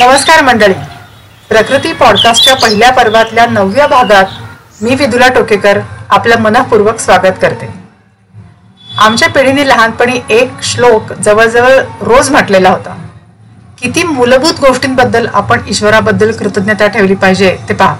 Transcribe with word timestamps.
नमस्कार 0.00 0.42
मंडळी. 0.42 0.74
प्रकृती 1.48 1.92
पॉडकास्टच्या 1.92 2.54
पहिल्या 2.56 2.90
पर्वातल्या 2.92 3.46
नवव्या 3.46 3.86
भागात 3.86 4.82
मी 4.82 4.94
विदुला 4.94 5.28
टोकेकर 5.28 5.78
आपलं 6.08 6.38
मनपूर्वक 6.38 6.98
स्वागत 6.98 7.40
करते. 7.42 7.68
आमच्या 8.98 9.28
पिढीने 9.28 9.68
लहानपणी 9.68 10.20
एक 10.30 10.62
श्लोक 10.62 11.12
जवळजवळ 11.12 11.78
रोज 12.00 12.30
म्हटलेला 12.30 12.70
होता. 12.70 12.96
किती 13.82 14.02
मूलभूत 14.02 14.60
गोष्टींबद्दल 14.60 15.26
आपण 15.34 15.60
ईश्वराबद्दल 15.68 16.32
कृतज्ञता 16.32 16.86
ठेवली 16.86 17.14
पाहिजे 17.14 17.56
ते 17.68 17.74
पहा. 17.74 17.96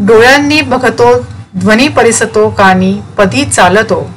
डोळ्यांनी 0.00 0.60
बघतो 0.60 1.14
ध्वनी 1.58 1.88
परिसतो 1.88 2.48
कानी 2.50 3.00
पदी 3.18 3.44
चालतो. 3.44 4.10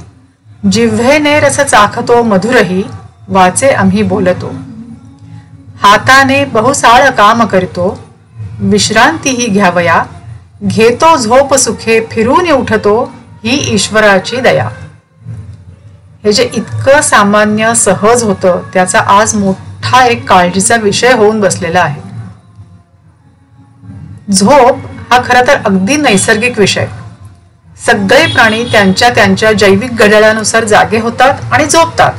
जिव्हेने 0.71 1.39
रस 1.39 1.59
चाखतो 1.59 2.23
मधुरही 2.23 2.83
वाचे 3.27 3.69
आम्ही 3.69 4.03
बोलतो. 4.03 4.55
हाताने 5.81 6.43
बहुसाळ 6.45 7.09
काम 7.09 7.45
करतो. 7.45 7.99
विश्रांतीही 8.59 9.47
घ्यावया. 9.47 10.03
घेतो 10.63 11.15
झोप 11.17 11.55
सुखे 11.55 11.99
फिरून 12.11 12.51
उठतो 12.51 13.13
ही 13.43 13.73
ईश्वराची 13.73 14.39
दया. 14.41 14.67
हे 16.23 16.31
जे 16.33 16.49
इतकं 16.53 17.01
सामान्य 17.01 17.73
सहज 17.75 18.23
होतं 18.23 18.61
त्याचा 18.73 18.99
आज 18.99 19.35
मोठा 19.35 20.05
एक 20.05 20.27
काळजीचा 20.29 20.75
विषय 20.75 21.13
होऊन 21.13 21.39
बसलेला 21.39 21.81
आहे. 21.81 22.01
झोप 24.31 24.77
हा 25.11 25.21
खरं 25.25 25.47
तर 25.47 25.55
अगदी 25.65 25.95
नैसर्गिक 25.95 26.59
विषय. 26.59 26.87
सगळे 27.85 28.25
प्राणी 28.27 28.63
त्यांच्या 28.63 29.09
त्यांच्या 29.09 29.51
जैविक 29.51 29.95
घड्याळानुसार 29.95 30.63
जागे 30.63 30.99
होतात 30.99 31.53
आणि 31.53 31.65
झोपतात. 31.65 32.13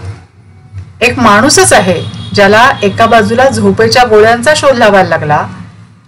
एक 1.01 1.19
माणूसच 1.19 1.73
आहे 1.73 2.22
ज्याला 2.35 2.73
एका 2.83 3.07
बाजूला 3.07 3.49
झोपेच्या 3.49 4.05
गोळ्यांचा 4.05 4.53
शोध 4.57 4.77
लावायला 4.77 5.09
लागला 5.09 5.47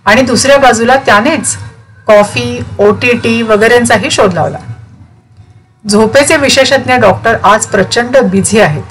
आणि 0.04 0.22
दुसऱ्या 0.22 0.58
बाजूला 0.58 0.96
त्यानेच 0.96 1.56
कॉफी 2.06 2.62
ओ 2.78 2.90
टी 2.92 3.12
टी 3.12 3.42
वगैरेंचाही 3.42 4.10
शोध 4.10 4.34
लावला. 4.34 4.58
झोपेचे 5.88 6.36
विशेषज्ञ 6.36 6.94
डॉक्टर 6.94 7.36
आज 7.44 7.66
प्रचंड 7.66 8.16
बिझी 8.18 8.60
आहेत. 8.60 8.82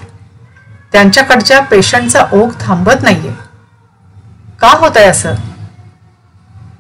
त्यांच्याकडच्या 0.92 1.60
पेशंटचा 1.60 2.26
ओघ 2.32 2.52
थांबत 2.60 3.02
नाहीये. 3.02 3.32
का 4.62 4.68
होत 4.68 4.92
आहे 4.96 5.06
असं? 5.06 5.36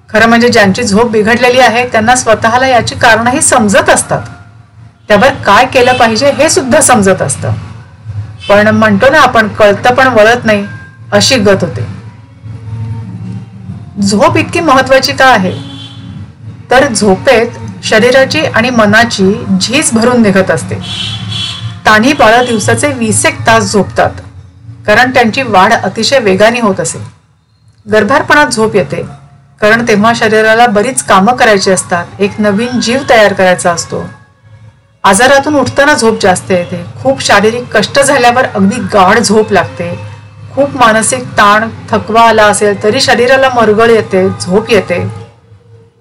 खरं 0.09 0.25
म्हणजे 0.25 0.49
ज्यांची 0.49 0.83
झोप 0.83 1.11
बिघडलेली 1.11 1.59
आहे 1.59 1.88
त्यांना 1.88 2.16
स्वतःला 2.16 2.67
याची 2.67 2.95
कारणही 2.95 3.42
समजत 3.42 3.89
असतात. 3.89 4.22
त्यावर 5.08 5.30
काय 5.30 5.66
केलं 5.66 5.94
पाहिजे 5.94 6.31
हे 6.31 6.49
सुद्धा 6.49 6.81
समजत 6.81 7.22
असतं. 7.22 7.53
पण 8.49 8.67
म्हणतो 8.67 9.09
ना 9.11 9.19
आपण 9.19 9.47
कळतं 9.47 9.94
पण 9.95 10.08
वळत 10.08 10.45
नाही 10.45 10.66
अशी 11.11 11.36
गत 11.38 11.63
होते. 11.63 11.86
झोप 14.02 14.38
इतकी 14.38 14.59
महत्वाची 14.59 15.11
का 15.11 15.25
आहे? 15.25 15.52
तर 16.71 16.88
झोपेत 16.88 17.58
शरीराची 17.83 18.44
आणि 18.45 18.69
मनाची 18.69 19.33
झीज 19.61 19.89
भरून 19.94 20.21
निघत 20.21 20.52
असते. 20.52 20.75
तान्ही 21.86 22.14
बाळं 22.14 22.45
दिवसाचे 22.45 22.88
वीस 22.94 23.25
एक 23.25 23.45
तास 23.47 23.71
झोपतात 23.71 24.21
कारण 24.88 25.14
त्यांची 25.14 25.41
वाढ 25.41 25.73
अतिशय 25.73 26.19
वेगाने 26.19 26.59
होत 26.59 26.80
असे. 26.80 26.99
गर्भारपणात 27.86 28.47
झोप 28.47 28.75
येते 28.75 29.02
कारण 29.61 29.88
तेव्हा 29.88 30.11
शरीराला 30.16 30.66
बरीच 30.67 31.03
कामं 31.03 31.36
करायची 31.36 31.71
असतात 31.71 32.21
एक 32.21 32.39
नवीन 32.39 32.80
जीव 32.81 32.99
तयार 33.09 33.33
करायचा 33.33 33.71
असतो. 33.71 34.03
आजारातून 35.03 35.55
उठताना 35.55 35.93
झोप 35.93 36.19
जास्त 36.21 36.51
येते. 36.51 36.83
खूप 37.01 37.21
शारीरिक 37.21 37.63
कष्ट 37.75 37.99
झाल्यावर 37.99 38.45
अगदी 38.45 38.79
गाढ 38.93 39.19
झोप 39.19 39.51
लागते. 39.51 39.89
खूप 40.55 40.75
मानसिक 40.77 41.23
ताण 41.37 41.69
थकवा 41.89 42.21
आला 42.21 42.45
असेल 42.45 42.81
तरी 42.83 43.01
शरीराला 43.01 43.49
मरगळ 43.55 43.89
येते 43.89 44.27
झोप 44.29 44.69
येते. 44.69 44.99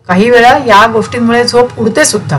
काही 0.09 0.31
वेळा 0.31 0.57
या 0.67 0.87
गोष्टींमुळे 0.93 1.43
झोप 1.45 1.79
उडते 1.79 2.05
सुद्धा. 2.05 2.39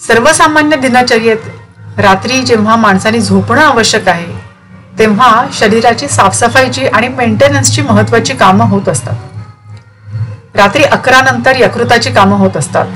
सर्वसामान्य 0.00 0.76
दिनचर्येत 0.76 1.98
रात्री 1.98 2.42
जेव्हा 2.42 2.76
माणसाने 2.76 3.20
झोपणं 3.20 3.60
आवश्यक 3.60 4.08
आहे 4.08 4.98
तेव्हा 4.98 5.46
शरीराची 5.52 6.08
साफसफाईची 6.08 6.86
आणि 6.86 7.08
मेंटेनन्सची 7.08 7.82
महत्वाची 7.82 8.34
कामं 8.34 8.68
होत 8.68 8.88
असतात. 8.88 9.14
रात्री 10.54 10.82
अकरा 10.84 11.20
नंतर 11.22 11.56
यकृताची 11.56 12.10
कामं 12.10 12.38
होत 12.38 12.56
असतात. 12.56 12.86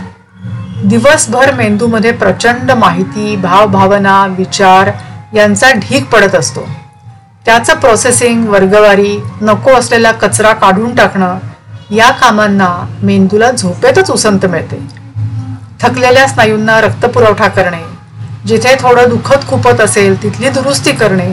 दिवसभर 0.88 1.52
मेंदूमध्ये 1.54 2.10
प्रचंड 2.12 2.70
माहिती 2.70 3.36
भावभावना 3.36 4.26
विचार 4.26 4.91
यांचा 5.34 5.70
ढीक 5.72 6.08
पडत 6.10 6.34
असतो. 6.34 6.60
त्याचं 7.47 7.74
प्रोसेसिंग 7.74 8.47
वर्गवारी 8.48 9.19
नको 9.41 9.72
असलेला 9.72 10.12
कचरा 10.12 10.52
काढून 10.52 10.94
टाकणं 10.94 11.38
या 11.91 12.10
कामांना 12.10 12.69
मेंदूला 13.02 13.50
झोपेतच 13.50 14.10
उसंत 14.10 14.47
मिळते. 14.47 14.80
थकलेल्या 15.80 16.26
स्नायूंना 16.28 16.80
रक्तपुरवठा 16.80 17.48
करणे 17.48 17.82
जिथे 18.47 18.74
थोडं 18.80 19.08
दुखत 19.08 19.48
खुपत 19.48 19.80
असेल 19.80 20.22
तिथली 20.22 20.48
दुरुस्ती 20.48 20.92
करणे 20.92 21.32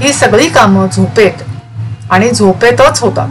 ही 0.00 0.12
सगळी 0.12 0.48
कामं 0.48 0.86
झोपेत 0.92 1.42
आणि 2.10 2.30
झोपेतच 2.30 3.00
होतात. 3.00 3.28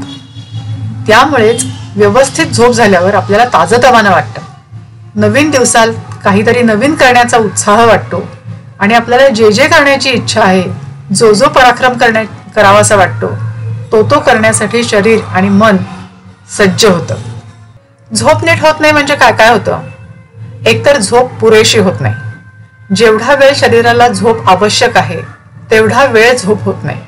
त्यामुळेच 1.07 1.65
व्यवस्थित 1.95 2.45
झोप 2.45 2.71
झाल्यावर 2.71 3.15
आपल्याला 3.15 3.45
ताजतवानं 3.45 4.11
वाटतं. 4.11 4.50
नवीन 5.15 5.49
दिवसात 5.51 5.87
काहीतरी 6.23 6.61
नवीन 6.61 6.93
करण्याचा 6.95 7.37
उत्साह 7.37 7.85
वाटतो. 7.85 8.23
आणि 8.79 8.93
आपल्याला 8.93 9.27
जे 9.27 9.51
जे 9.51 9.67
करण्याची 9.67 10.09
इच्छा 10.09 10.41
आहे 10.41 10.63
जो 11.15 11.31
जो 11.33 11.47
पराक्रम 11.47 11.93
करण्या 11.93 12.23
करावासा 12.55 12.95
वाटतो 12.95 13.27
तो 13.91 14.01
तो 14.11 14.19
करण्यासाठी 14.19 14.83
शरीर 14.83 15.19
आणि 15.33 15.49
मन 15.49 15.77
सज्ज 16.49 16.85
होतं. 16.85 17.15
झोप 18.15 18.43
नीट 18.43 18.61
होत 18.61 18.79
नाही 18.79 18.93
म्हणजे 18.93 19.15
काय 19.15 19.31
काय 19.31 19.49
होतं? 19.49 19.81
एकतर 20.65 20.97
झोप 20.97 21.31
पुरेशी 21.39 21.79
होत 21.79 22.01
नाही. 22.01 22.15
जेवढा 22.95 23.33
वेळ 23.33 23.53
शरीराला 23.55 24.07
झोप 24.07 24.49
आवश्यक 24.49 24.97
आहे 24.97 25.21
तेवढा 25.71 26.05
वेळ 26.05 26.37
झोप 26.37 26.63
होत 26.63 26.83
नाही. 26.83 27.01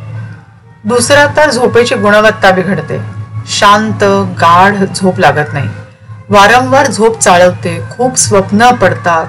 दुसरा 0.85 1.25
तर 1.37 1.49
झोपेची 1.49 1.95
गुणवत्ता 1.95 2.51
बिघडते. 2.51 3.01
शांत 3.47 4.03
गाढ 4.41 4.75
झोप 4.95 5.19
लागत 5.19 5.53
नाही. 5.53 5.69
वारंवार 6.29 6.87
झोप 6.91 7.19
चाळवते 7.19 7.79
खूप 7.91 8.17
स्वप्न 8.17 8.69
पडतात. 8.71 9.25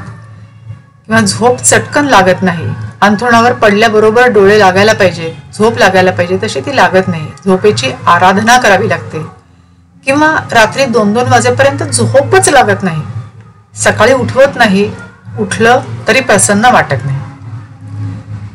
किंवा 1.07 1.21
झोप 1.21 1.59
चटकन 1.59 2.05
लागत 2.05 2.43
नाही. 2.43 2.67
अंथरुणावर 3.01 3.53
पडल्याबरोबर 3.53 4.29
डोळे 4.29 4.59
लागायला 4.59 4.93
पाहिजे 4.93 5.35
झोप 5.59 5.79
लागायला 5.79 6.11
पाहिजे 6.11 6.39
तशी 6.43 6.61
ती 6.61 6.77
लागत 6.77 7.09
नाही. 7.09 7.27
झोपेची 7.47 7.93
आराधना 8.07 8.59
करावी 8.59 8.89
लागते. 8.89 9.27
किंवा 10.07 10.37
रात्री 10.53 10.85
दोन 10.85 11.13
दोन 11.13 11.29
वाजेपर्यंत 11.29 11.83
झोपच 11.83 12.49
लागत 12.49 12.83
नाही. 12.83 13.03
सकाळी 13.75 14.13
उठवत 14.13 14.57
नाही 14.57 14.91
उठलं 15.39 15.81
तरी 16.09 16.21
प्रसन्न 16.21 16.65
वाटत 16.65 17.05
नाही. 17.05 17.19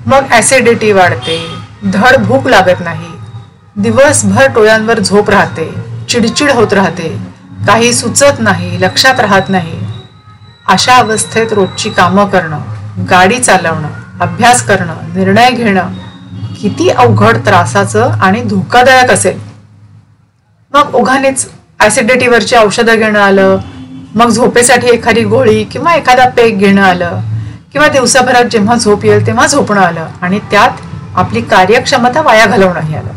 मग 0.08 0.32
ॲसिडिटी 0.32 0.92
वाढते 0.92 1.38
धड 1.84 2.16
भूक 2.16 2.48
लागत 2.48 2.82
नाही. 2.82 3.12
दिवसभर 3.76 4.48
डोळ्यांवर 4.48 5.00
झोप 5.00 5.30
राहते 5.30 5.74
चिडचिड 6.10 6.52
होत 6.52 6.74
राहते. 6.74 7.29
काही 7.68 7.92
सुचत 7.94 8.40
नाही 8.40 8.82
लक्षात 8.82 9.20
राहत 9.20 9.50
नाही. 9.50 9.80
अशा 10.68 10.96
अवस्थेत 10.96 11.54
रोजची 11.54 11.90
कामं 11.90 12.28
करणं 12.30 13.06
गाडी 13.10 13.40
चालवणं 13.40 13.88
अभ्यास 14.22 14.62
करणं 14.68 14.96
निर्णय 15.16 15.50
घेणं 15.52 15.94
किती 16.62 16.90
अवघड 16.90 17.38
त्रासाचं 17.46 18.12
आणि 18.22 18.42
धोकादायक 18.44 19.12
असेल. 19.12 19.40
मग 20.74 20.96
उघानेच 20.96 21.48
ॲसिडिटीवरची 21.80 22.56
औषधं 22.56 22.96
घेणं 22.96 23.20
आलं 23.20 23.58
मग 24.16 24.30
झोपेसाठी 24.30 24.88
एखादी 24.90 25.24
गोळी 25.24 25.64
किंवा 25.64 25.94
एखादा 25.96 26.28
पेक 26.38 26.58
घेणं 26.58 26.82
आलं 26.82 27.20
किंवा 27.74 27.88
दिवसाभरात 27.88 28.46
जेव्हा 28.52 28.76
झोप 28.76 29.06
येईल 29.06 29.26
तेव्हा 29.28 29.46
झोपणं 29.48 29.82
आलं 29.82 30.08
आणि 30.22 30.40
त्यात 30.52 30.82
आपली 31.18 31.42
कार्यक्षमता 31.42 32.22
वाया 32.22 32.46
घालवणंही 32.46 32.96
आलं. 32.96 33.12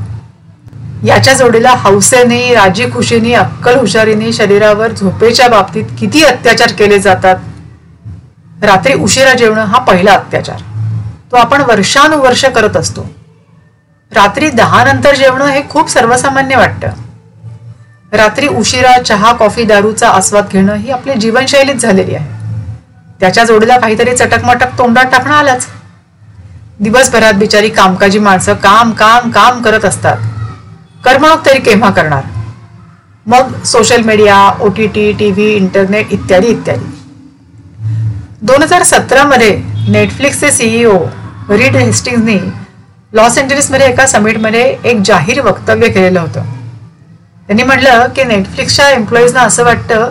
याच्या 1.04 1.34
जोडीला 1.34 1.70
हौसेने 1.70 2.54
राजी 2.54 2.90
खुशीने 2.90 3.32
अक्कल 3.32 3.78
हुशारीने 3.78 4.32
शरीरावर 4.32 4.92
झोपेच्या 4.92 5.48
बाबतीत 5.48 5.84
किती 6.00 6.24
अत्याचार 6.24 6.72
केले 6.72 6.98
जातात? 6.98 7.36
रात्री 8.62 8.94
उशिरा 8.94 9.34
जेवणं 9.34 9.64
हा 9.64 9.78
पहिला 9.78 10.12
अत्याचार. 10.12 10.56
तो 11.32 11.36
आपण 11.36 11.62
वर्षानुवर्ष 11.62 12.44
करत 12.44 12.76
असतो. 12.76 13.06
रात्री 14.12 14.50
दहा 14.50 14.84
नंतर 14.84 15.14
जेवणं 15.14 15.46
हे 15.46 15.62
खूप 15.70 15.90
सर्वसामान्य 15.90 16.56
वाटतं. 16.56 16.88
रात्री 18.12 18.48
उशिरा 18.48 19.02
चहा 19.02 19.32
कॉफी 19.32 19.64
दारूचा 19.64 20.08
आस्वाद 20.08 20.44
घेणं 20.52 20.74
ही 20.74 20.90
आपली 20.90 21.14
जीवनशैलीच 21.14 21.76
झालेली 21.76 22.14
आहे. 22.14 22.26
त्याच्या 23.20 23.44
जोडीला 23.44 23.78
काहीतरी 23.78 24.16
चटकमटक 24.16 24.78
तोंडात 24.78 25.04
टाकणं 25.04 25.34
आलंच. 25.34 25.66
दिवसभरात 26.80 27.32
बिचारी 27.32 27.68
कामकाजी 27.68 28.18
माणसं 28.18 28.54
काम 28.54 28.90
काम 28.90 29.30
काम 29.30 29.62
करत 29.62 29.84
असतात. 29.84 30.16
करमणूक 31.04 31.44
तरी 31.46 31.58
केव्हा 31.60 31.90
करणार? 31.90 32.22
मग 33.26 33.62
social 33.64 34.02
media 34.02 34.36
O 34.60 34.68
T 34.68 34.86
T 34.86 35.12
T 35.18 35.30
V 35.30 35.52
internet 35.56 36.12
इत्यादी 36.12 36.46
इत्यादी. 36.46 36.84
दोन 38.42 38.62
हजार 38.62 38.82
सतरामध्ये 38.82 39.50
नेटफ्लिक्सचे 39.88 40.50
सीईओ 40.50 40.98
रीड 41.50 41.76
हेस्टिंग्सनी 41.76 42.38
लॉस 43.12 43.38
एंजलिसमध्ये 43.38 43.86
एका 43.86 44.06
समिटमध्ये 44.06 44.64
एक 44.84 45.00
जाहीर 45.04 45.40
वक्तव्य 45.40 45.88
केलेलं 45.88 46.20
होतं. 46.20 46.44
त्यांनी 47.46 47.62
म्हटलं 47.62 48.06
की 48.16 48.24
नेटफ्लिक्सच्या 48.24 48.88
एम्प्लॉईजना 48.90 49.40
असं 49.40 49.64
वाटतं 49.64 50.10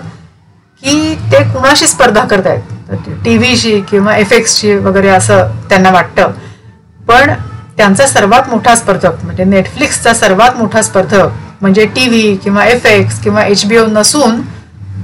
की 0.84 1.16
ते 1.32 1.44
कुणाशी 1.54 1.88
स्पर्धा 1.88 2.24
करतायत? 2.26 2.62
टी 3.26 3.38
व्हीशी 3.38 3.80
किंवा 3.82 4.16
एफ 4.18 4.34
एक्सची 4.34 4.74
वगैरे 4.76 5.10
असं 5.10 5.48
त्यांना 5.70 5.90
वाटतं. 5.92 6.32
पण 7.08 7.32
त्यांचा 7.82 8.06
सर्वात 8.08 8.50
मोठा 8.50 8.74
स्पर्धक 8.76 9.24
म्हणजे 9.24 9.44
नेटफ्लिक्सचा 9.44 10.14
सर्वात 10.14 10.58
मोठा 10.58 10.82
स्पर्धक 10.82 11.30
म्हणजे 11.62 11.86
टी 11.96 12.08
व्ही 12.08 12.36
किंवा 12.44 12.66
एफ 12.66 12.86
एक्स 12.86 13.20
किंवा 13.20 13.44
एच 13.44 13.64
बी 13.68 13.78
ओ 13.78 13.86
नसून 13.88 14.42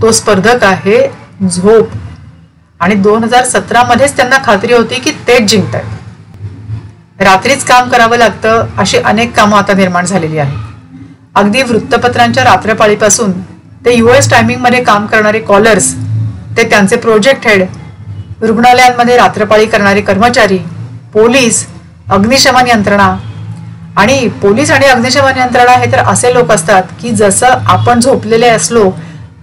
तो 0.02 0.12
स्पर्धक 0.12 0.64
आहे 0.64 0.98
झोप. 1.44 1.88
आणि 2.80 2.96
दोन 2.96 3.24
हजार 3.24 3.46
सतरामध्येच 3.46 4.16
त्यांना 4.18 4.38
खात्री 4.46 4.74
होती 4.74 5.00
की 5.00 5.12
तेच 5.28 5.50
जिंकत 5.50 5.76
आहेत 5.76 7.22
रात्रीच 7.22 7.64
काम 7.66 7.90
करावं 7.90 8.18
लागतं 8.18 8.68
अशी 8.78 8.98
अनेक 9.00 9.36
कामं 9.36 9.58
आता 9.58 9.74
निर्माण 9.74 10.06
झालेली 10.06 10.38
आहेत. 10.40 10.58
अगदी 11.36 11.62
वृत्तपत्रांच्या 11.62 12.44
रात्रपाळीपासून 12.44 13.32
ते 13.86 13.96
यू 13.96 14.10
एस 14.10 14.30
टायमिंगमध्ये 14.32 14.84
काम 14.84 15.06
करणारे 15.06 15.40
कॉलर्स 15.40 15.94
ते 16.58 16.70
त्यांचे 16.70 16.98
प्रोजेक्ट 16.98 17.48
हेड 17.48 17.64
रुग्णालयांमध्ये 18.42 19.18
रात्रपाळी 19.18 19.66
करणारे 19.66 20.02
कर्मचारी 20.02 20.58
पोलीस 21.14 21.66
अग्निशमन 22.12 22.68
यंत्रणा. 22.68 23.16
आणि 23.98 24.28
पोलीस 24.42 24.72
आणि 24.72 24.86
अग्निशमन 24.86 25.38
यंत्रणा 25.38 25.72
हे 25.72 25.92
तर 25.92 26.00
असे 26.08 26.34
लोक 26.34 26.52
असतात 26.52 26.84
की 27.02 27.12
जसं 27.12 27.66
आपण 27.68 28.00
झोपलेले 28.00 28.48
असलो 28.48 28.90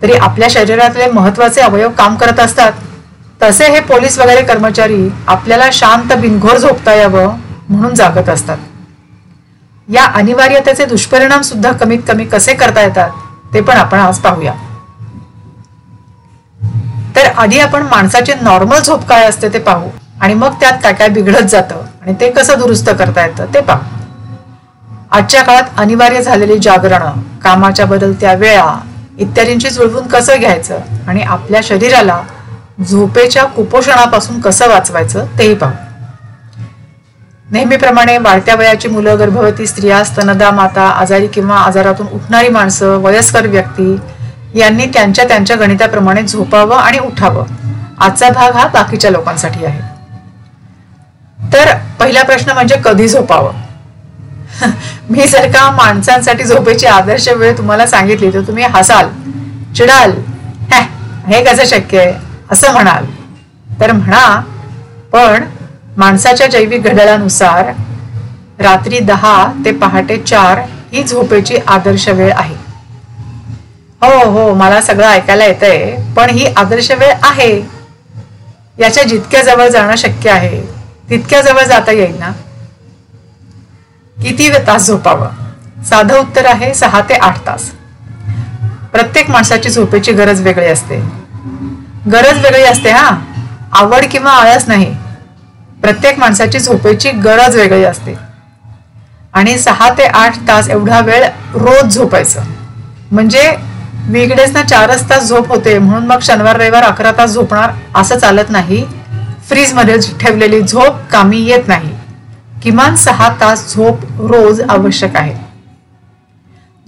तरी 0.03 0.13
आपल्या 0.13 0.49
शरीरातले 0.51 1.07
महत्त्वाचे 1.13 1.61
अवयव 1.61 1.91
काम 1.99 2.15
करत 2.17 2.41
असतात 2.41 2.73
तसे 3.43 3.67
हे 3.71 3.81
पोलीस 3.81 4.19
वगैरे 4.19 4.43
कर्मचारी 4.43 5.09
आपल्याला 5.27 5.69
शांत 5.73 6.13
बिनघोर 6.13 6.57
झोपता 6.57 6.95
यावं 6.95 7.37
म्हणून 7.69 7.95
जागत 7.95 8.29
असतात. 8.29 8.57
या 9.89 10.05
अनिवार्यतेचे 10.15 10.85
दुष्परिणाम 10.85 11.41
सुद्धा 11.43 11.73
कमीत 11.73 11.99
कमी 12.09 12.25
कसे 12.25 12.55
करता 12.55 12.83
येतात 12.83 13.11
ते 13.55 13.61
पण 13.61 13.77
आपण 13.77 13.99
आज 13.99 14.19
पाहूया. 14.19 14.53
तर 17.17 17.27
आधी 17.37 17.59
आपण 17.61 17.83
माणसाची 17.83 18.33
नॉर्मल 18.41 18.79
झोप 18.79 19.05
काय 19.09 19.27
असते 19.27 19.49
ते 19.49 19.59
पाहू 19.59 19.89
आणि 20.21 20.35
मग 20.35 20.55
त्यात 20.61 20.79
काय 20.83 20.93
काय 20.93 21.09
बिघडत 21.09 21.49
जातं. 21.49 21.85
आणि 22.05 22.15
ते 22.21 22.31
कसं 22.31 22.59
दुरुस्त 22.59 22.91
करता 22.91 23.27
येतं 23.27 23.47
ते 23.55 23.61
पहा. 23.61 23.79
आजच्या 25.11 25.43
काळात 25.43 25.63
अनिवार्य 25.77 26.23
झालेली 26.23 26.59
जागरण 26.59 27.21
कामाच्या 27.45 27.87
बदलत्या 27.87 28.33
वेळा 28.33 28.75
इत्यादींची 29.19 29.71
जुळवून 29.71 30.07
कसं 30.07 30.39
घ्यायचं 30.41 30.79
आणि 31.09 31.23
आपल्या 31.23 31.61
शरीराला 31.65 32.21
झोपेच्या 32.89 33.45
कुपोषणापासून 33.45 34.41
कसं 34.41 34.69
वाचवायचं 34.69 35.27
तेही 35.39 35.55
पाहू. 35.55 35.73
नेहमीप्रमाणे 37.51 38.19
वाढत्या 38.19 38.55
वयाची 38.55 38.89
मुलं 38.89 39.19
गर्भवती 39.19 39.67
स्त्रिया 39.67 40.03
स्तनदा 40.05 40.51
माता 40.51 40.83
आजारी 40.83 41.27
किंवा 41.27 41.57
आजारातून 41.57 42.07
उठणारी 42.07 42.49
माणसं 42.49 42.99
वयस्कर 42.99 43.47
व्यक्ती 43.47 43.97
यांनी 44.55 44.87
त्यांच्या 44.87 45.29
त्यांच्या 45.29 45.57
गणिताप्रमाणे 45.57 46.23
झोपावं 46.23 46.77
आणि 46.77 46.99
उठावं. 46.99 47.47
आजचा 48.01 48.31
भाग 48.31 48.53
हा 48.53 48.67
बाकीच्या 48.67 49.11
लोकांसाठी 49.11 49.65
आहे. 49.65 49.94
तर 51.53 51.73
पहिला 52.01 52.23
प्रश्न 52.23 52.53
म्हणजे 52.53 52.77
कधी 52.85 53.09
झोपावं? 53.09 53.53
मी 55.11 55.27
जर 55.29 55.47
का 55.53 55.71
माणसांसाठी 55.71 56.45
झोपेची 56.45 56.87
आदर्श 56.87 57.29
वेळ 57.29 57.57
तुम्हाला 57.59 57.87
सांगितली 57.87 58.33
तर 58.35 58.41
तुम्ही 58.47 58.65
हसाल 58.75 59.09
चिडाल 59.77 60.13
हे 61.27 61.43
कसं 61.45 61.65
शक्य 61.67 61.99
आहे? 61.99 62.13
असं 62.53 62.73
म्हणाल. 62.73 63.05
तर 63.81 63.93
म्हणा 63.93 64.41
पण 65.13 65.45
माणसाच्या 65.97 66.47
जैविक 66.47 66.83
घडलानुसार 66.83 67.73
रात्री 68.61 68.99
दहा 69.01 69.37
ते 69.65 69.71
पहाटे 69.73 70.17
चार 70.19 70.61
ही 70.93 71.03
झोपेची 71.03 71.57
आदर्श 71.67 72.09
वेळ 72.09 72.33
आहे. 72.33 72.55
हो 74.03 74.31
हो 74.31 74.53
मला 74.55 74.81
सगळं 74.83 75.07
ऐकायला 75.07 75.45
येतंय 75.45 75.97
पण 76.17 76.31
ही 76.31 76.47
आदर्श 76.57 76.91
वेळ 76.91 77.13
आहे. 77.23 77.53
याच्या 78.79 79.03
जितक्या 79.05 79.43
जवळ 79.43 79.69
जाणं 79.69 79.97
शक्य 79.97 80.31
आहे 80.31 80.61
तितक्या 81.11 81.41
जवळ 81.43 81.65
जाता 81.65 81.93
येईल 81.93 82.19
ना? 82.19 82.31
किती 84.17 84.49
तास 84.67 84.87
झोपावं? 84.87 85.29
साधं 85.85 86.19
उत्तर 86.19 86.45
आहे 86.45 86.75
सहा 86.75 87.01
ते 87.01 87.15
आठ 87.15 87.47
तास. 87.47 87.71
प्रत्येक 88.93 89.31
माणसाची 89.31 89.71
झोपेची 89.71 90.13
गरज 90.13 90.41
वेगळी 90.41 90.67
असते. 90.67 90.99
गरज 92.13 92.39
वेगळी 92.39 92.63
असते 92.63 92.91
हा. 92.91 93.17
आवड 93.73 94.05
किंवा 94.05 94.33
आळस 94.33 94.69
नाही. 94.69 94.95
प्रत्येक 95.83 96.19
माणसाची 96.19 96.59
झोपेची 96.61 97.11
गरज 97.11 97.57
वेगळी 97.57 97.85
असते. 97.85 98.15
आणि 99.35 99.59
सहा 99.59 99.89
ते 99.91 100.05
आठ 100.05 100.37
तास 100.49 100.69
एवढा 100.69 101.01
वेळ 101.01 101.25
रोज 101.55 101.95
झोपायचं. 101.95 102.43
म्हणजे 103.13 103.57
वेगळेच 104.09 104.53
ना 104.53 104.63
चारच 104.63 105.09
तास 105.11 105.29
झोप 105.29 105.49
होते 105.49 105.79
म्हणून 105.79 106.07
मग 106.07 106.19
शनिवार 106.23 106.57
रविवार 106.57 106.83
अकरा 106.83 107.13
तास 107.13 107.31
झोपणार 107.31 107.71
असं 107.95 108.19
चालत 108.19 108.51
नाही. 108.51 108.85
फ्रीजमध्ये 109.49 109.97
ठेवलेली 110.21 110.61
झोप 110.61 111.01
कामी 111.11 111.39
येत 111.39 111.69
नाही. 111.69 111.93
किमान 112.63 112.95
सहा 112.97 113.29
तास 113.41 113.75
झोप 113.75 114.05
रोज 114.31 114.61
आवश्यक 114.69 115.17
आहे. 115.17 115.35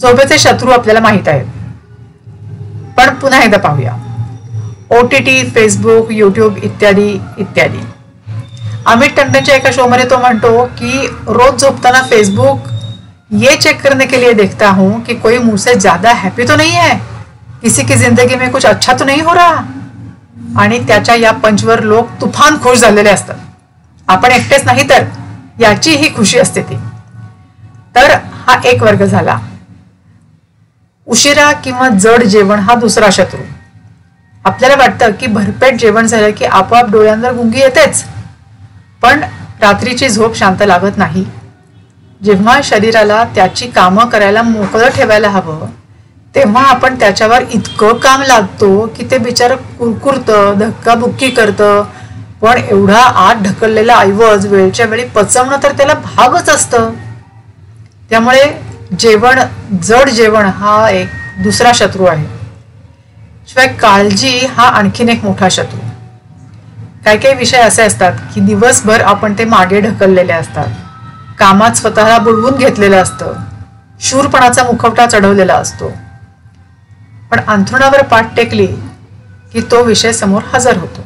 झोपेचे 0.00 0.38
शत्रू 0.38 0.70
आपल्याला 0.70 1.00
माहित 1.00 1.28
आहेत. 1.28 1.44
पण 2.96 3.14
पुन्हा 3.14 3.42
एकदा 3.42 3.58
पाहूया. 3.58 3.92
O 4.90 5.02
T 5.06 5.18
T, 5.18 5.42
Facebook, 5.50 6.12
YouTube 6.12 6.56
इत्यादी 6.62 7.08
इत्यादी. 7.38 7.80
अमित 8.86 9.16
टंडनच्या 9.16 9.54
एका 9.54 9.70
शो 9.72 9.86
मध्ये 9.88 10.10
तो 10.10 10.18
म्हणतो 10.18 10.64
की, 10.78 11.06
रोज 11.28 11.60
झोपताना 11.60 12.02
फेसबुक 12.10 12.68
ये 13.32 13.56
चेक 13.56 13.80
करने 13.82 14.06
के 14.06 14.20
लिए 14.20 14.32
देखता 14.32 14.68
हूँ 14.70 15.00
कि 15.04 15.14
कोई 15.14 15.38
मुझसे 15.38 15.74
ज़्यादा 15.74 16.12
हैप्पी 16.14 16.44
तो 16.44 16.56
नहीं 16.56 16.72
है? 16.72 16.94
किसी 17.62 17.82
की 17.82 17.94
ज़िंदगी 17.94 18.36
में 18.36 18.50
कुछ 18.50 18.66
अच्छा 18.66 18.92
तो 18.92 19.04
नहीं 19.04 19.22
हो 19.22 19.32
रहा? 19.34 19.64
आणि 20.58 20.78
त्याच्या 20.78 21.14
या 21.14 21.30
पंचवर 21.32 21.82
लोक 21.82 22.08
तुफान 22.20 22.56
खुश 22.62 22.78
झालेले 22.78 23.10
असतात. 23.10 23.34
आपण 24.08 24.32
एकटेच 24.32 24.64
नाही 24.64 24.88
तर 24.88 25.04
याची 25.60 25.90
ही 25.90 26.14
खुशी 26.14 26.38
असते 26.38 26.62
ती. 26.62 26.76
तर 27.94 28.14
हा 28.46 28.60
एक 28.64 28.82
वर्ग 28.82 29.04
झाला. 29.04 29.38
उशिरा 31.06 31.52
किंवा 31.52 31.88
जड 31.88 32.22
जेवण 32.22 32.58
हा 32.58 32.74
दुसरा 32.74 33.08
शत्रू. 33.12 33.42
आपल्याला 34.44 34.76
वाटतं 34.76 35.10
की 35.10 35.26
भरपेट 35.26 35.74
जेवण 35.74 36.06
झालं 36.06 36.30
की 36.30 36.44
आपोआप 36.44 36.90
डोळ्यांवर 36.90 37.32
गुंगी 37.32 37.60
येतेच. 37.60 38.04
पण 39.02 39.20
रात्रीची 39.60 40.08
झोप 40.08 40.36
शांत 40.36 40.62
लागत 40.62 40.98
नाही. 40.98 41.24
जेव्हा 42.24 42.60
शरीराला 42.64 43.24
त्याची 43.24 43.66
कामं 43.66 44.08
करायला 44.08 44.42
मोकळं 44.42 44.88
ठेवायला 44.88 45.28
हवं 45.28 45.66
तेव्हा 46.36 46.62
आपण 46.62 46.98
त्याच्यावर 46.98 47.42
इतकं 47.50 47.96
काम 47.96 48.22
लागतो 48.22 48.86
की 48.96 49.06
ते 49.10 49.18
बिचार 49.18 49.54
कुरकुरतं 49.54 50.58
धक्काबुक्की 50.58 51.30
करतं. 51.30 51.82
पण 52.42 52.58
एवढा 52.58 53.00
आत 53.00 53.34
ढकललेला 53.34 53.96
ऐवज 53.98 54.46
वेळच्या 54.46 54.86
वेळी 54.86 55.04
पचवणं 55.04 55.56
तर 55.62 55.72
त्याला 55.72 55.94
भागच 55.94 56.48
असतं. 56.48 56.90
त्यामुळे 58.10 58.62
जेवण 58.98 59.40
जड 59.82 60.08
जेवण 60.08 60.46
हा 60.46 60.90
एक 60.90 61.08
दुसरा 61.42 61.70
शत्रू 61.74 62.04
आहे. 62.04 62.26
शिवाय 63.48 63.66
काळजी 63.66 64.38
हा 64.38 64.68
आणखीन 64.68 65.08
एक 65.08 65.24
मोठा 65.24 65.48
शत्रू. 65.50 65.80
काही 67.04 67.18
काही 67.18 67.34
विषय 67.34 67.58
असे 67.58 67.82
असतात 67.82 68.12
की 68.34 68.40
दिवसभर 68.40 69.00
आपण 69.00 69.34
ते 69.38 69.44
मागे 69.44 69.80
ढकललेले 69.80 70.32
असतात. 70.32 70.68
कामात 71.38 71.70
स्वतःला 71.70 72.18
बुडवून 72.18 72.54
घेतलेलं 72.54 73.02
असतं. 73.02 73.32
शूरपणाचा 74.00 74.64
मुखवटा 74.64 75.06
चढवलेला 75.06 75.54
असतो. 75.54 75.92
पण 77.30 77.40
अंथरुणावर 77.40 78.02
पाठ 78.02 78.36
टेकली 78.36 78.66
की 79.52 79.60
तो 79.60 79.82
विषय 79.82 80.12
समोर 80.12 80.42
हजर 80.54 80.76
होतो. 80.76 81.02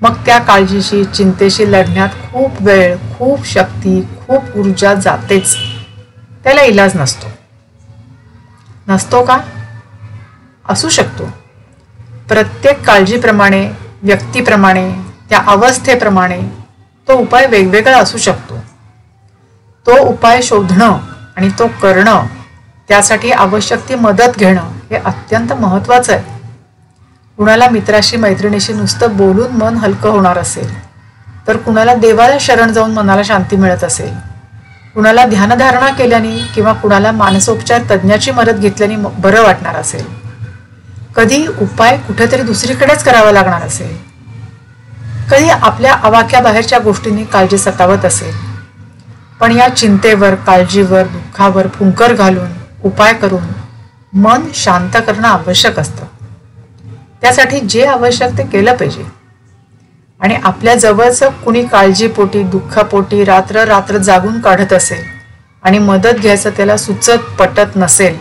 मग 0.00 0.14
त्या 0.26 0.38
काळजीशी 0.38 1.04
चिंतेशी 1.04 1.72
लढण्यात 1.72 2.08
खूप 2.08 2.52
वेळ 2.60 2.96
खूप 2.96 3.46
शक्ती 3.46 4.02
खूप 4.02 4.56
ऊर्जा 4.56 4.94
जातेच. 4.94 5.56
त्याला 6.44 6.62
इलाज 6.62 6.96
नसतो. 6.96 7.26
नसतो 8.88 9.24
का? 9.24 9.38
असू 10.68 10.88
शकतो. 10.88 11.24
प्रत्येक 12.28 12.82
काळजीप्रमाणे 12.82 13.70
व्यक्तीप्रमाणे 14.02 14.94
त्या 15.30 15.38
अवस्थेप्रमाणे 15.46 16.40
तो 17.08 17.12
उपाय 17.12 17.46
वेगवेगळा 17.46 17.98
असू 17.98 18.18
शकतो. 18.18 18.56
तो 19.86 19.98
उपाय 19.98 20.42
शोधणं 20.42 20.98
आणि 21.36 21.48
तो 21.58 21.66
करणं 21.66 22.22
त्यासाठी 22.88 23.30
आवश्यक 23.30 23.88
ती 23.88 23.94
मदत 23.94 24.38
घेणं 24.38 24.68
हे 24.90 24.96
अत्यंत 24.96 25.52
महत्त्वाचं 25.52 26.12
आहे. 26.12 26.22
कुणाला 27.38 27.68
मित्राशी 27.68 28.16
मैत्रिणीशी 28.16 28.72
नुसतं 28.72 29.16
बोलून 29.16 29.50
मन 29.52 29.76
हलकं 29.76 30.10
होणार 30.10 30.38
असेल 30.38 30.88
तर 31.46 31.56
कुणाला 31.56 31.94
देवाला 31.94 32.36
शरण 32.40 32.72
जाऊन 32.72 32.90
मनाला 32.90 33.22
शांती 33.22 33.56
मिळत 33.56 33.84
असेल 33.84 34.14
कुणाला 34.94 35.24
ध्यानधारणा 35.26 35.90
केल्याने 35.90 36.38
किंवा 36.54 36.72
कुणाला 36.72 37.12
मानसोपचार 37.12 37.82
तज्ज्ञाची 37.90 38.30
मदत 38.30 38.52
घेतल्याने 38.52 38.96
बरं 38.96 39.42
वाटणार 39.42 39.76
असेल. 39.76 40.04
कधी 41.16 41.46
उपाय 41.60 41.96
कुठेतरी 41.96 42.42
दुसरीकडेच 42.42 43.04
करावा 43.04 43.32
लागणार 43.32 43.62
असेल. 43.62 43.96
कधी 45.30 45.48
आपल्या 45.48 45.94
आवाक्याबाहेरच्या 45.94 46.78
गोष्टींनी 46.78 47.24
काळजी 47.24 47.58
सतावत 47.58 48.04
असेल. 48.04 48.34
पण 49.40 49.52
या 49.52 49.68
चिंतेवर 49.68 50.34
काळजीवर 50.34 51.02
दुःखावर 51.02 51.66
फुंकर 51.68 52.12
घालून 52.12 52.57
उपाय 52.84 53.12
करून 53.12 53.44
मन 54.12 54.42
शांत 54.54 54.96
करणं 55.06 55.28
आवश्यक 55.28 55.78
असतं. 55.78 56.04
त्यासाठी 57.20 57.60
जे 57.60 57.84
आवश्यक 57.86 58.36
ते 58.38 58.46
केलं 58.46 58.74
पाहिजे. 58.74 59.04
आणि 60.20 60.34
आपल्या 60.34 60.74
जवळचं 60.74 61.30
कुणी 61.44 61.62
काळजीपोटी 61.62 62.42
दुःखापोटी 62.42 63.24
रात्र 63.24 63.64
रात्र 63.64 63.96
जागून 63.96 64.40
काढत 64.40 64.72
असेल 64.72 65.04
आणि 65.62 65.78
मदत 65.78 66.20
घ्यायचं 66.20 66.50
त्याला 66.50 66.76
सुचत 66.76 67.34
पटत 67.38 67.76
नसेल 67.76 68.16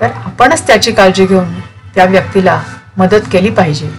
तर 0.00 0.10
आपणच 0.24 0.66
त्याची 0.66 0.92
काळजी 0.92 1.26
घेऊन 1.26 1.52
त्या 1.94 2.04
व्यक्तीला 2.04 2.60
मदत 2.96 3.28
केली 3.32 3.50
पाहिजे. 3.50 3.90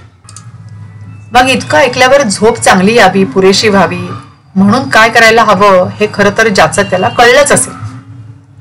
मग 1.32 1.50
इतकं 1.50 1.78
ऐकल्यावर 1.78 2.22
झोप 2.22 2.60
चांगली 2.60 2.96
यावी 2.96 3.24
पुरेशी 3.24 3.70
व्हावी. 3.70 4.08
म्हणून 4.56 4.90
काय 4.90 5.10
करायला 5.10 5.44
हवं 5.44 5.88
हे 5.90 6.08
खरं 6.14 6.38
तर 6.38 6.48
ज्याचं 6.48 6.84
त्याला 6.84 7.10
कळलंच 7.10 7.52
असेल. 7.52 7.74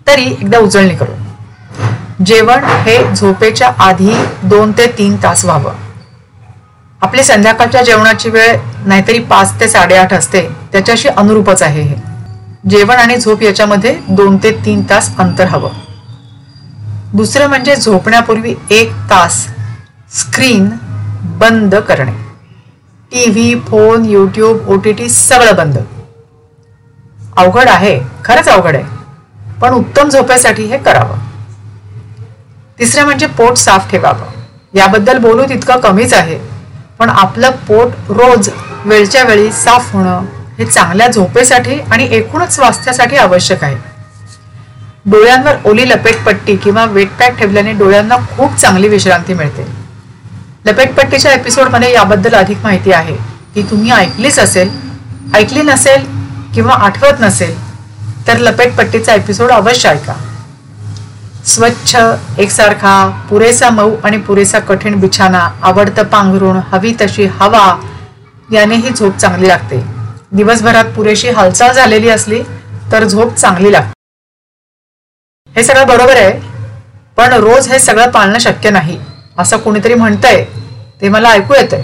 तरी 0.09 0.25
एकदा 0.25 0.59
उजळणी 0.59 0.95
करू 0.97 2.25
जेवण 2.27 2.65
हे 2.87 2.97
झोपेच्या 3.15 3.71
आधी 3.79 4.15
दोन 4.43 4.73
ते 4.79 4.87
तीन 4.99 5.17
तास 5.23 5.45
व्हावं. 5.45 5.75
आपली 7.03 7.23
संध्याकाळच्या 7.23 7.83
जेवणाची 7.83 8.31
वेळ 8.31 8.57
नाहीतरी 8.87 9.19
पाच 9.25 9.59
ते 9.61 9.69
साडेआठ 9.69 10.13
असते 10.13 10.41
त्याच्याशी 10.73 11.09
अनुरूपच 11.09 11.63
आहे 11.63 11.83
हे. 11.83 11.97
जेवण 12.71 12.97
आणि 12.97 13.17
झोप 13.17 13.43
याच्यामध्ये 13.43 13.95
दोन 14.09 14.37
ते 14.37 14.51
तीन 14.65 14.83
तास 14.91 15.11
अंतर 15.19 15.47
हवं. 15.47 15.73
दुसरं 17.15 17.49
म्हणजे 17.49 17.77
झोपण्यापूर्वी 17.77 18.55
एक 18.71 18.93
तास 19.11 19.47
स्क्रीन 20.13 20.69
बंद 21.39 21.75
करणे. 21.75 22.13
T 23.13 23.31
V 23.31 23.55
phone 23.61 24.05
YouTube 24.05 24.69
O 24.69 24.77
T 24.77 24.93
T 24.93 25.09
सगळं 25.09 25.57
बंद. 25.57 25.79
अवघड 27.37 27.69
आहे 27.69 27.99
खरंच 28.25 28.49
अवघड 28.49 28.77
आहे. 28.77 28.98
पण 29.61 29.75
उत्तम 29.75 30.09
झोपेसाठी 30.09 30.65
हे 30.65 30.79
करावं. 30.79 31.19
तिसरं 32.79 33.05
म्हणजे 33.05 33.27
पोट 33.27 33.57
साफ 33.57 33.91
ठेवावं. 33.91 34.27
याबद्दल 34.75 35.19
बोलू 35.19 35.45
तितकं 35.49 35.81
कमीच 35.81 36.15
आहे 36.15 36.39
पण 36.99 37.11
आपलं 37.11 37.51
पोट 37.69 38.11
रोज 38.11 38.51
वेळच्या 38.85 39.23
वेळी 39.25 39.51
साफ 39.53 39.93
होणं 39.93 40.25
हे 40.59 40.65
चांगल्या 40.65 41.07
झोपेसाठी 41.09 41.79
आणि 41.83 42.09
एकूणच 42.17 42.55
स्वास्थ्यासाठी 42.55 43.17
आवश्यक 43.17 43.65
आहे. 43.65 43.77
डोळ्यांवर 45.07 45.57
ओली 45.65 45.89
लपेटपट्टी 45.89 46.57
किंवा 46.57 46.85
वेटपॅक 46.85 47.39
ठेवल्याने 47.39 47.73
डोळ्यांना 47.73 48.17
खूप 48.37 48.57
चांगली 48.57 48.89
विश्रांती 48.89 49.35
मिळते. 49.35 49.67
लपेटपट्टीच्या 50.67 51.33
एपिसोडमध्ये 51.33 51.93
याबद्दल 51.93 52.35
अधिक 52.35 52.59
माहिती 52.63 52.93
आहे 52.93 53.17
ती 53.55 53.63
तुम्ही 53.63 53.91
ऐकलीच 53.91 54.39
असेल 54.39 54.71
ऐकली 55.35 55.63
नसेल 55.63 56.05
किंवा 56.55 56.75
आठवत 56.77 57.21
नसेल 57.21 57.55
तर 58.29 58.39
लपेटपट्टीचा 58.39 59.15
एपिसोड 59.15 59.51
अवश्य 59.51 59.89
ऐका. 59.89 60.15
स्वच्छ 61.47 61.97
एकसारखा 62.39 62.95
पुरेसा 63.31 63.69
मऊ 63.71 63.95
आणि 64.05 64.17
पुरेसा 64.27 64.59
कठीण 64.61 64.99
बिछाना 65.01 65.39
आवडतं 65.63 66.03
पांघरुण 66.05 66.59
हवी 66.73 66.93
तशी 67.01 67.27
हवा 67.41 67.65
यानेही 68.53 68.91
झोप 68.91 69.17
चांगली 69.17 69.49
लागते. 69.49 69.81
दिवसभरात 70.33 70.93
पुरेशी 70.97 71.31
हालचाल 71.31 71.73
झालेली 71.73 72.09
असली 72.09 72.43
तर 72.93 73.05
झोप 73.05 73.35
चांगली 73.35 73.73
लागते. 73.73 73.93
हे 75.57 75.63
सगळं 75.65 75.87
बरोबर 75.87 76.17
आहे 76.17 76.33
पण 77.17 77.33
रोज 77.35 77.69
हे 77.69 77.79
सगळं 77.79 78.11
पाळणं 78.11 78.39
शक्य 78.39 78.71
नाही 78.71 78.99
असं 79.39 79.59
कोणीतरी 79.59 79.95
म्हणतंय 79.95 80.45
ते 81.01 81.09
मला 81.09 81.31
ऐकू 81.31 81.55
येतंय. 81.55 81.83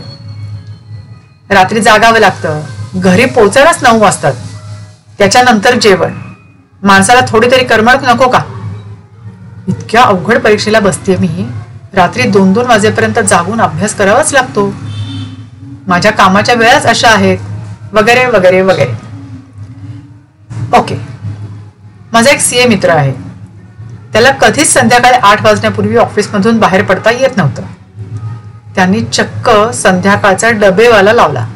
रात्री 1.50 1.80
जागावं 1.80 2.18
लागतं 2.18 2.60
घरी 2.94 3.24
पोचायलाच 3.26 3.82
नऊ 3.82 3.98
वाजतात. 4.00 4.34
त्याच्यानंतर 5.18 5.74
जेवण. 5.78 6.12
माणसाला 6.84 7.20
थोडी 7.28 7.50
तरी 7.50 7.64
करमणूक 7.64 8.04
नको 8.04 8.28
का? 8.28 8.38
इतक्या 9.68 10.02
अवघड 10.02 10.38
परीक्षेला 10.38 10.80
बसते 10.80 11.16
मी. 11.16 11.46
रात्री 11.94 12.22
दोन 12.22 12.52
दोन 12.52 12.66
वाजेपर्यंत 12.66 13.18
जागून 13.18 13.60
अभ्यास 13.60 13.94
करावाच 13.94 14.32
लागतो. 14.32 14.74
माझ्या 15.86 16.12
कामाच्या 16.12 16.54
वेळाच 16.54 16.86
अशा 16.86 17.08
आहेत. 17.08 17.38
वगैरे 17.92 18.26
वगैरे 18.26 18.62
वगैरे. 18.62 18.92
ओके. 20.78 20.94
माझा 22.12 22.30
एक 22.30 22.40
सीए 22.40 22.66
मित्र 22.66 22.90
आहे. 22.90 23.12
त्याला 24.12 24.30
कधीच 24.30 24.72
संध्याकाळी 24.72 25.16
आठ 25.22 25.42
वाजण्यापूर्वी 25.42 25.96
ऑफिसमधून 25.96 26.58
बाहेर 26.58 26.82
पडता 26.82 27.10
येत 27.10 27.36
नव्हतं. 27.36 27.62
त्यांनी 28.74 29.00
चक्क 29.00 29.50
संध्याकाळचा 29.74 30.50
डबेवाला 30.50 31.12
लावला. 31.12 31.46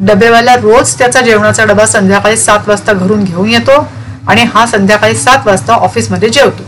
डबेवाला 0.00 0.54
रोज 0.54 0.98
त्याचा 0.98 1.20
जेवणाचा 1.20 1.64
डबा 1.64 1.86
संध्याकाळी 1.86 2.36
सात 2.36 2.60
वाजता 2.66 2.92
घरून 2.92 3.24
घेऊन 3.24 3.48
येतो. 3.48 3.88
आणि 4.28 4.44
हा 4.44 4.66
संध्याकाळी 4.66 5.16
सात 5.16 5.46
वाजता 5.46 5.72
ऑफिसमध्ये 5.72 6.28
जेवतो. 6.28 6.62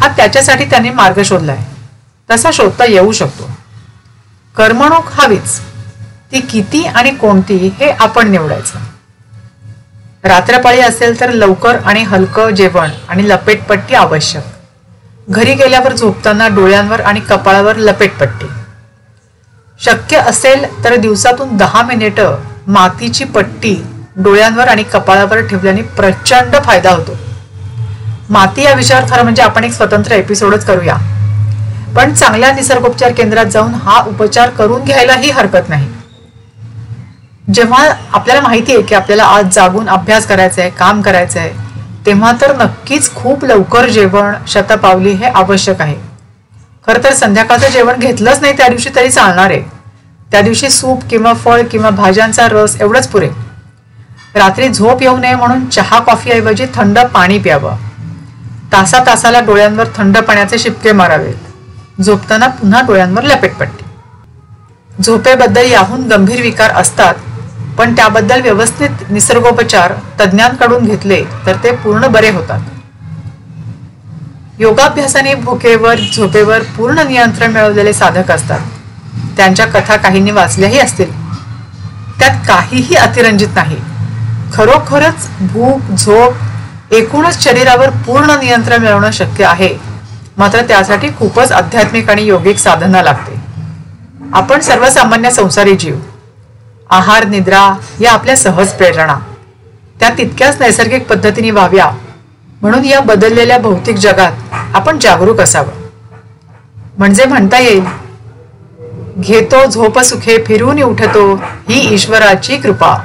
हा 0.00 0.08
त्याच्यासाठी 0.08 0.64
त्यांनी 0.64 0.90
मार्ग 0.90 1.22
शोधलाय. 1.22 1.58
तसा 2.30 2.50
शोधता 2.52 2.84
येऊ 2.84 3.12
शकतो. 3.12 3.50
करमणूक 4.56 5.04
हवीच. 5.12 5.60
ती 6.32 6.40
किती 6.40 6.84
आणि 6.84 7.10
कोणती 7.10 7.56
हे 7.56 7.90
आपण 7.90 8.30
निवडायचं. 8.30 8.78
रात्रपाळी 10.24 10.80
असेल 10.80 11.20
तर 11.20 11.30
लवकर 11.30 11.76
आणि 11.84 12.02
हलकं 12.02 12.50
जेवण 12.50 12.90
आणि 13.08 13.28
लपेटपट्टी 13.28 13.94
आवश्यक. 13.94 14.42
घरी 15.28 15.54
गेल्यावर 15.54 15.92
झोपताना 15.92 16.48
डोळ्यांवर 16.48 17.00
आणि 17.00 17.20
कपाळावर 17.20 17.76
लपेटपट्टी. 17.76 18.46
शक्य 19.80 20.16
असेल 20.16 20.84
तर 20.84 20.96
दिवसातून 20.96 21.56
दहा 21.56 21.82
मिनिटं 21.82 22.36
मातीची 22.66 23.24
पट्टी 23.24 23.74
डोळ्यांवर 24.16 24.68
आणि 24.68 24.82
कपाळावर 24.82 25.40
ठेवल्याने 25.40 25.82
प्रचंड 25.82 26.56
फायदा 26.64 26.90
होतो. 26.90 27.16
माती 28.30 28.62
या 28.62 28.72
विषयावर 28.74 29.10
खरं 29.10 29.22
म्हणजे 29.22 29.42
आपण 29.42 29.64
एक 29.64 29.72
स्वतंत्र 29.72 30.12
एपिसोडच 30.12 30.64
करूया. 30.64 30.96
पण 31.96 32.14
चांगल्या 32.14 32.52
निसर्गोपचार 32.52 33.12
केंद्रात 33.12 33.46
जाऊन 33.46 33.74
हा 33.74 34.00
उपचार 34.08 34.50
करून 34.50 34.84
घ्यायलाही 34.84 35.30
हरकत 35.30 35.68
नाही. 35.68 35.88
जेव्हा 37.54 37.84
आपल्याला 38.12 38.40
माहिती 38.40 38.72
आहे 38.72 38.82
की 38.82 38.94
आपल्याला 38.94 39.24
आज 39.24 39.54
जागून 39.54 39.88
अभ्यास 39.88 40.26
करायचा 40.26 40.62
आहे 40.62 40.70
काम 40.70 41.00
करायचं 41.02 41.40
आहे 41.40 41.52
तेव्हा 42.06 42.32
तर 42.40 42.54
नक्कीच 42.56 43.14
खूप 43.14 43.44
लवकर 43.44 43.88
जेवण 43.88 44.34
शतपावली 44.48 45.10
हे 45.12 45.26
आवश्यक 45.26 45.80
आहे. 45.80 45.96
खरं 46.86 47.04
तर 47.04 47.12
संध्याकाळचं 47.14 47.68
जेवण 47.68 47.98
घेतलंच 47.98 48.40
नाही 48.40 48.56
त्या 48.56 48.68
दिवशी 48.68 48.90
तरी 48.96 49.10
चालणार 49.10 49.50
आहे. 49.50 49.62
त्या 50.32 50.40
दिवशी 50.40 50.70
सूप 50.70 51.02
किंवा 51.10 51.32
फळ 51.34 51.62
किंवा 51.62 51.90
भाज्यांचा 51.90 52.46
रस 52.50 52.80
एवढंच 52.80 53.08
पुरे 53.08 53.28
रात्री 54.34 54.68
झोप 54.68 55.02
येऊ 55.02 55.16
नये 55.16 55.34
म्हणून 55.34 55.68
चहा 55.68 55.98
कॉफी 55.98 56.30
ऐवजी 56.30 56.66
थंड 56.74 56.98
पाणी 56.98 57.38
प्यावं. 57.38 57.76
तासा 58.72 58.98
तासाला 59.06 59.40
डोळ्यांवर 59.40 59.84
थंड 59.96 60.18
पाण्याचे 60.18 60.58
शिपके 60.58 60.92
मारावेत. 60.92 62.02
झोपताना 62.02 62.46
पुन्हा 62.46 62.80
डोळ्यांवर 62.80 63.22
लपेटपट्टी. 63.22 63.84
झोपेबद्दल 65.02 65.70
याहून 65.70 66.02
गंभीर 66.08 66.42
विकार 66.42 66.70
असतात 66.70 67.14
पण 67.78 67.94
त्याबद्दल 67.96 68.40
व्यवस्थित 68.40 69.10
निसर्गोपचार 69.10 69.92
तज्ज्ञांकडून 70.20 70.84
घेतले 70.84 71.22
तर 71.46 71.56
ते 71.62 71.70
पूर्ण 71.76 72.06
बरे 72.06 72.30
होतात. 72.30 72.60
योगाभ्यासाने 74.58 75.34
भुकेवर 75.34 75.98
झोपेवर 76.16 76.62
पूर्ण 76.76 76.98
नियंत्रण 76.98 77.52
मिळवलेले 77.52 77.92
साधक 77.92 78.30
असतात. 78.30 78.60
त्यांच्या 79.36 79.66
कथा 79.66 79.96
काहींनी 79.96 80.30
वाचल्याही 80.30 80.78
असतील. 80.78 81.12
त्यात 82.18 82.46
काहीही 82.48 82.94
अतिरंजित 82.94 83.48
नाही. 83.54 83.76
खरोखरच 84.54 85.28
भूक 85.40 85.90
झोप 85.90 86.92
एकूणच 86.94 87.44
शरीरावर 87.44 87.90
पूर्ण 87.90 88.30
नियंत्रण 88.30 88.80
मिळवणं 88.80 89.10
शक्य 89.10 89.44
आहे. 89.44 89.68
मात्र 90.36 90.60
त्यासाठी 90.60 91.08
खूपच 91.18 91.52
आध्यात्मिक 91.52 92.10
आणि 92.10 92.22
योगिक 92.22 92.58
साधना 92.58 93.02
लागते. 93.02 93.40
आपण 94.32 94.60
सर्वसामान्य 94.60 95.30
संसारी 95.30 95.74
जीव 95.74 95.98
आहार 96.90 97.24
निद्रा 97.24 97.78
या 98.00 98.12
आपल्या 98.12 98.36
सहज 98.36 98.68
प्रेरणा. 98.68 99.18
त्या 100.00 100.10
तितक्याच 100.18 100.60
नैसर्गिक 100.60 101.06
पद्धतीने 101.06 101.50
व्हाव्या. 101.50 101.90
म्हणून 102.62 102.84
या 102.84 103.00
बदललेल्या 103.00 103.58
भौतिक 103.58 103.96
जगात 103.96 104.32
आपण 104.74 104.98
जागरूक 104.98 105.40
असावं. 105.40 105.82
म्हणजे 106.98 107.24
म्हणता 107.24 107.58
येईल 107.58 107.84
घेतो 109.18 109.64
झोप 109.66 109.98
सुखे 109.98 110.44
फिरून 110.46 110.82
उठतो 110.82 111.34
ही 111.68 111.94
ईश्वराची 111.94 112.56
कृपा. 112.56 112.96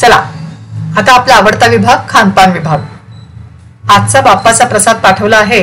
चला 0.00 0.16
आता 0.98 1.12
आपला 1.12 1.34
आवडता 1.34 1.66
विभाग 1.66 1.98
खानपान 2.08 2.52
विभाग. 2.52 2.80
आजचा 3.90 4.20
बाप्पाचा 4.20 4.64
प्रसाद 4.66 4.96
पाठवला 4.96 5.36
आहे 5.38 5.62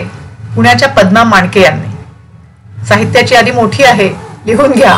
पुण्याच्या 0.56 0.90
पद्मा 0.90 1.24
माणके 1.24 1.62
यांनी. 1.62 2.86
साहित्याची 2.88 3.36
यादी 3.36 3.52
मोठी 3.52 3.84
आहे 3.84 4.10
लिहून 4.46 4.72
घ्या. 4.72 4.94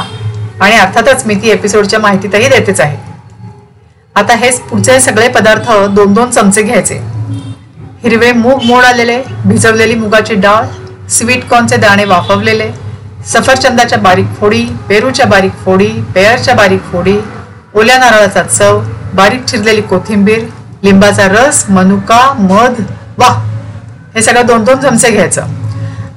आणि 0.62 0.75
अर्थातच 0.75 1.25
मी 1.25 1.36
ती 1.36 1.50
एपिसोडच्या 1.50 2.00
माहितीतही 2.00 2.50
देतेच 2.50 2.79
आहे. 2.82 2.98
आता 4.15 4.36
हे 4.36 4.50
पुढचे 4.70 5.00
सगळे 5.00 5.27
पदार्थ 5.27 5.72
दोन 5.96 6.13
दोन 6.13 6.29
चमचे 6.32 6.62
घ्यायचे. 6.62 6.96
हिरवे 8.03 8.32
मूग 8.32 8.63
मोड 8.63 8.84
आलेले 8.84 9.22
भिजवलेली 9.46 9.96
मुगाची 9.96 10.36
डाळ 10.36 10.65
स्वीट 11.10 11.48
कॉर्नचे 11.50 11.77
दाणे 11.77 12.06
वाफवलेले 12.06 12.72
सफरचंदाच्या 13.27 13.98
बारीक 13.98 14.27
फोडी 14.39 14.63
पेरूच्या 14.89 15.25
बारीक 15.25 15.51
फोडी 15.65 15.88
पेयरच्या 16.15 16.56
बारीक 16.56 16.82
फोडी 16.91 17.17
ओल्या 17.75 17.98
नारळाचा 17.98 18.44
चव 18.44 18.79
बारीक 19.16 19.44
चिरलेली 19.46 19.82
कोथिंबीर 19.82 20.48
लिंबाचा 20.84 21.28
रस 21.28 21.64
मनुका 21.70 22.22
मध 22.40 22.82
वा 23.18 23.30
हे 24.16 24.22
सगळं 24.22 24.46
दोन 24.46 24.64
दोन 24.64 24.80
चमचे 24.80 25.10
घ्यायचं. 25.12 25.46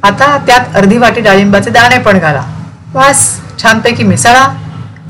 आता 0.02 0.36
त्यात 0.46 0.76
अर्धी 0.76 0.98
वाटी 0.98 1.20
डाळिंबाचे 1.20 1.70
दाणे 1.70 1.98
पण 1.98 2.18
घाला. 2.18 2.42
वास 2.94 3.24
छानपैकी 3.62 4.04
मिसळा 4.04 4.46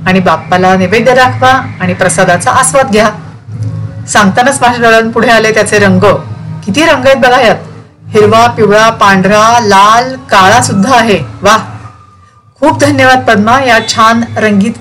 आणि 0.07 0.21
बाप्पाला 0.21 0.75
नैवेद्य 0.77 1.15
दाखवा 1.15 1.51
आणि 1.81 1.95
प्रसादाचा 1.95 2.51
आस्वाद 2.51 2.91
घ्या. 2.93 3.09
सांगतानाच 4.09 4.61
माझ्या 4.63 4.81
डोळ्यांपुढे 4.83 5.31
आले 5.31 5.53
त्याचे 5.55 5.79
रंग. 5.79 6.05
किती 6.65 6.85
रंग 6.87 7.07
आहेत 7.07 7.21
बघा 7.23 7.41
यात. 7.41 7.57
हिरवा 8.13 8.47
पिवळा 8.57 8.89
पांढरा 9.01 9.59
लाल 9.63 10.15
काळा 10.31 10.61
सुद्धा 10.63 10.95
आहे. 10.97 11.19
वा 11.43 11.57
खूप 12.61 12.81
धन्यवाद 12.81 13.25
पद्मा 13.27 13.59
या 13.65 13.79
छान 13.89 14.23
रंगीत 14.37 14.73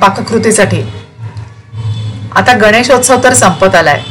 पाककृतीसाठी. 0.00 0.82
आता 2.36 2.52
गणेशोत्सव 2.52 3.22
तर 3.24 3.34
संपत 3.34 3.74
आलाय. 3.74 4.02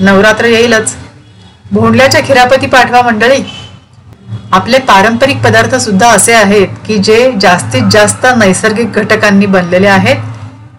नवरात्र 0.00 0.44
येईलच. 0.44 0.96
भोंडल्याच्या 1.72 2.20
खिरापती 2.20 2.66
पाठवा 2.66 3.02
मंडळी. 3.02 3.42
आपले 4.52 4.78
पारंपरिक 4.78 5.42
पदार्थ 5.42 5.74
सुद्धा 5.74 6.08
असे 6.08 6.32
आहेत 6.32 6.68
की 6.86 6.98
जे 6.98 7.32
जास्तीत 7.40 7.82
जास्त 7.90 8.26
नैसर्गिक 8.36 8.92
घटकांनी 8.92 9.46
बनलेले 9.46 9.86
आहेत 9.86 10.16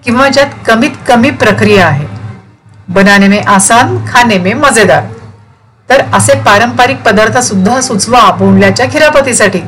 किंवा 0.06 0.30
ज्यात 0.30 0.48
कमीत 0.66 0.92
कमी 1.08 1.30
प्रक्रिया 1.30 1.88
आहे. 1.88 2.08
बनाने 2.88 3.28
में 3.28 3.46
आसान 3.48 3.98
खाने 4.08 4.38
में 4.38 4.54
मजेदार. 4.54 5.04
तर 5.90 6.02
असे 6.14 6.34
पारंपरिक 6.34 7.02
पदार्थ 7.02 7.38
सुद्धा 7.38 7.82
सुचवा 7.82 8.32
भोंडल्याच्या 8.32 8.86
खिरापतीसाठी. 8.86 9.60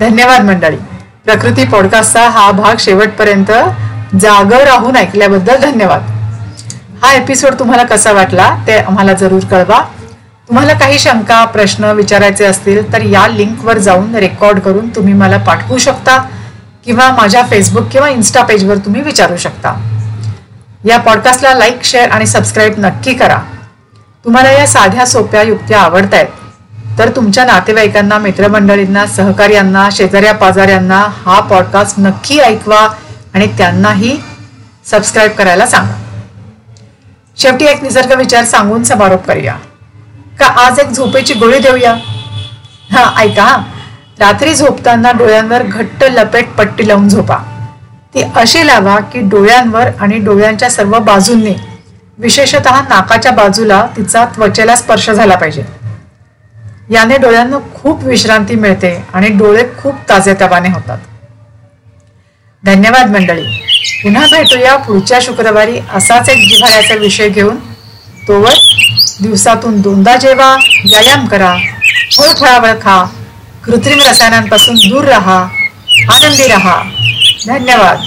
धन्यवाद 0.00 0.44
मंडळी. 0.44 0.76
प्रकृती 1.24 1.64
पॉडकास्टचा 1.64 2.28
हा 2.28 2.50
भाग 2.50 2.76
शेवटपर्यंत 2.78 3.50
जागं 4.18 4.64
राहून 4.64 4.96
ऐकल्याबद्दल 4.96 5.56
धन्यवाद. 5.60 6.06
हा 7.02 7.12
एपिसोड 7.14 7.54
तुम्हाला 7.58 7.82
कसा 7.82 8.12
वाटला 8.12 8.48
ते 8.66 8.78
आम्हाला 8.78 9.12
जरूर 9.12 9.44
कळवा. 9.44 9.80
तुम्हाला 10.48 10.72
काही 10.72 10.98
शंका 10.98 11.44
प्रश्न 11.44 11.84
विचारायचे 11.84 12.44
असतील 12.44 12.92
तर 12.92 13.02
या 13.02 13.26
लिंकवर 13.28 13.78
जाऊन 13.78 14.14
रेकॉर्ड 14.14 14.58
करून 14.60 14.88
तुम्ही 14.88 15.12
मला 15.14 15.36
पाठवू 15.38 15.78
शकता 15.78 16.16
किंवा 16.84 17.10
माझ्या 17.10 17.42
फेसबुक 17.50 17.86
किंवा 17.92 18.08
इन्स्टा 18.08 18.42
पेजवर 18.42 18.76
तुम्ही 18.76 19.02
विचारू 19.02 19.36
शकता. 19.36 19.74
या 20.84 20.98
पॉडकास्टला 20.98 21.54
लाईक 21.54 21.84
शेअर 21.84 22.10
आणि 22.10 22.26
सबस्क्राईब 22.26 22.74
नक्की 22.78 23.14
करा. 23.14 23.38
तुम्हाला 24.24 24.50
या 24.50 24.66
साध्या 24.66 25.06
सोप्या 25.06 25.42
युक्त्या 25.42 25.80
आवडत 25.80 26.14
आहेत 26.14 26.98
तर 26.98 27.10
तुमच्या 27.16 27.44
नातेवाईकांना 27.44 28.18
मित्रमंडळींना 28.18 29.06
सहकार्यांना 29.06 29.88
शेजाऱ्या 29.92 30.34
पाजाऱ्यांना 30.34 31.06
हा 31.26 31.40
पॉडकास्ट 31.40 32.00
नक्की 32.00 32.38
ऐकवा. 32.38 32.86
आणि 33.34 33.46
त्यांनाही 33.58 34.18
सबस्क्राईब 34.84 35.32
करायला 35.32 35.66
सांगा. 35.66 35.94
शेवटी 37.36 37.64
एक 37.64 37.82
निसर्ग 37.82 38.12
विचार 38.12 38.44
सांगून 38.44 38.84
समारोप 38.84 39.26
करूया. 39.26 39.56
का 40.38 40.46
आज 40.46 40.78
एक 40.78 40.88
झोपेची 40.88 41.34
गोळी 41.34 41.58
देऊया? 41.58 41.94
हा 42.90 43.04
ऐका 43.16 43.56
रात्री 44.18 44.54
झोपताना 44.54 45.12
डोळ्यांवर 45.12 45.62
घट्ट 45.62 46.04
लपेट 46.04 46.48
पट्टी 46.48 46.88
लावून 46.88 47.08
झोपा. 47.08 47.36
ती 48.14 48.22
अशी 48.36 48.66
लावा 48.66 48.98
की 48.98 49.20
डोळ्यांवर 49.20 49.88
आणि 50.00 50.18
डोळ्यांच्या 50.18 50.70
सर्व 50.70 50.98
बाजूंनी 50.98 51.54
विशेषत 52.18 52.68
नाकाच्या 52.88 53.32
बाजूला 53.32 53.86
तिचा 53.96 54.24
त्वचेला 54.24 54.76
स्पर्श 54.76 55.10
झाला 55.10 55.34
पाहिजे. 55.34 55.64
याने 56.90 57.18
डोळ्यांना 57.18 57.58
खूप 57.74 58.04
विश्रांती 58.04 58.54
मिळते 58.54 59.04
आणि 59.14 59.28
डोळे 59.28 59.64
खूप 59.82 59.94
ताजेतवाने 60.08 60.68
होतात. 60.68 60.98
धन्यवाद 62.64 63.10
मंडळी. 63.10 63.42
पुन्हा 64.02 64.26
भेटूया 64.26 64.76
पुढच्या 64.76 65.18
शुक्रवारी 65.22 65.78
असाच 65.94 66.28
एक 66.28 66.48
जिव्हाळ्याचा 66.48 66.94
विषय 66.94 67.28
घेऊन. 67.28 67.56
तोवर 68.28 68.52
दिवसातून 69.22 69.80
दोनदा 69.80 70.16
जेवा 70.16 70.54
व्यायाम 70.90 71.26
करा 71.26 71.56
फळ 72.16 72.32
फळावळ 72.40 72.72
खा 72.82 73.04
कृत्रिम 73.64 73.98
रसायनांपासून 74.00 74.74
दूर 74.74 75.04
राहा 75.04 75.38
आनंदी 76.10 76.48
राहा. 76.48 76.82
धन्यवाद. 77.46 77.98